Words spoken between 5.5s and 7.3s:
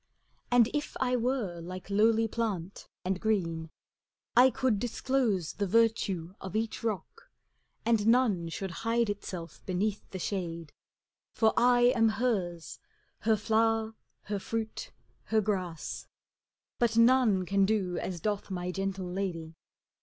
the virtue of each rock.